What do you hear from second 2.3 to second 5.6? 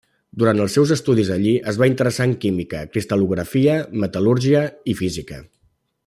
química, cristal·lografia, metal·lúrgia i física.